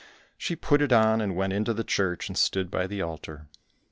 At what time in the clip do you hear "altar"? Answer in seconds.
3.03-3.45